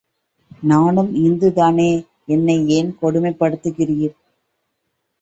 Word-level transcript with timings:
நானும் 0.63 1.11
இந்து 1.15 1.53
தானே, 1.53 1.89
என்னை 2.25 2.57
ஏன் 2.67 2.91
கொடுமைப்படுத்துகிறீர்? 3.01 4.15